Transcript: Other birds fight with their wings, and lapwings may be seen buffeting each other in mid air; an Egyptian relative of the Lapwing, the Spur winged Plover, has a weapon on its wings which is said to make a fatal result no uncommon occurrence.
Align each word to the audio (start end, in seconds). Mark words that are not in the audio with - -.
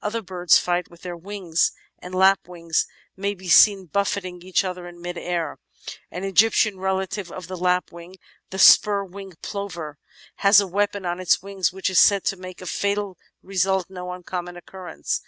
Other 0.00 0.22
birds 0.22 0.58
fight 0.58 0.88
with 0.92 1.02
their 1.02 1.16
wings, 1.16 1.72
and 1.98 2.14
lapwings 2.14 2.86
may 3.16 3.34
be 3.34 3.48
seen 3.48 3.86
buffeting 3.86 4.40
each 4.40 4.62
other 4.62 4.86
in 4.86 5.02
mid 5.02 5.18
air; 5.18 5.58
an 6.08 6.22
Egyptian 6.22 6.78
relative 6.78 7.32
of 7.32 7.48
the 7.48 7.56
Lapwing, 7.56 8.14
the 8.50 8.60
Spur 8.60 9.02
winged 9.02 9.42
Plover, 9.42 9.98
has 10.36 10.60
a 10.60 10.68
weapon 10.68 11.04
on 11.04 11.18
its 11.18 11.42
wings 11.42 11.72
which 11.72 11.90
is 11.90 11.98
said 11.98 12.22
to 12.26 12.36
make 12.36 12.60
a 12.62 12.66
fatal 12.66 13.18
result 13.42 13.90
no 13.90 14.12
uncommon 14.12 14.56
occurrence. 14.56 15.20